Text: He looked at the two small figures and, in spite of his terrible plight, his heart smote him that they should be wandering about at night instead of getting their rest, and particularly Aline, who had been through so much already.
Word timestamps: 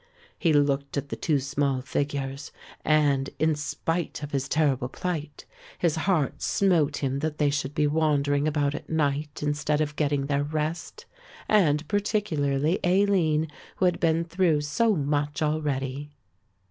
He 0.39 0.51
looked 0.51 0.97
at 0.97 1.09
the 1.09 1.15
two 1.15 1.37
small 1.39 1.81
figures 1.81 2.51
and, 2.83 3.29
in 3.37 3.53
spite 3.53 4.23
of 4.23 4.31
his 4.31 4.49
terrible 4.49 4.89
plight, 4.89 5.45
his 5.77 5.95
heart 5.95 6.41
smote 6.41 6.97
him 7.03 7.19
that 7.19 7.37
they 7.37 7.51
should 7.51 7.75
be 7.75 7.85
wandering 7.85 8.47
about 8.47 8.73
at 8.73 8.89
night 8.89 9.43
instead 9.43 9.79
of 9.79 9.95
getting 9.95 10.25
their 10.25 10.43
rest, 10.43 11.05
and 11.47 11.87
particularly 11.87 12.79
Aline, 12.83 13.47
who 13.75 13.85
had 13.85 13.99
been 13.99 14.23
through 14.23 14.61
so 14.61 14.95
much 14.95 15.43
already. 15.43 16.09